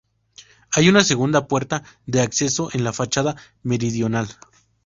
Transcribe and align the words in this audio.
Hay 0.71 0.89
una 0.89 1.03
segunda 1.03 1.47
puerta 1.47 1.83
de 2.07 2.21
acceso 2.21 2.69
en 2.73 2.83
la 2.83 2.91
fachada 2.91 3.35
meridional. 3.61 4.27